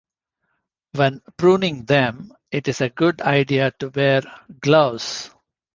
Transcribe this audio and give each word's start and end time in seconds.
When 0.93 1.21
pruning 1.37 1.85
them, 1.85 2.33
it 2.49 2.67
is 2.67 2.81
a 2.81 2.89
good 2.89 3.21
idea 3.21 3.69
to 3.77 3.89
wear 3.89 4.21
gloves. 4.59 5.29